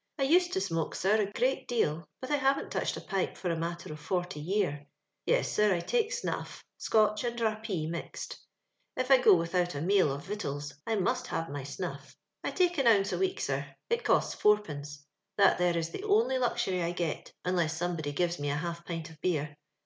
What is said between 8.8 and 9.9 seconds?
If I go without a